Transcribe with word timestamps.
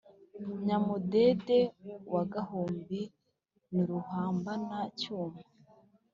Nyamudede 0.65 1.59
wa 2.13 2.23
Gahumbi 2.33 3.01
ni 3.71 3.81
Ruhambana-cyuma 3.89 5.39